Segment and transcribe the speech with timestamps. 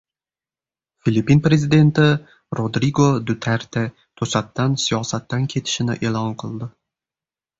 [1.07, 2.05] Filippin prezidenti
[2.59, 3.83] Rodrigo Duterte
[4.21, 6.71] to‘satdan siyosatdan ketishini e’lon qildi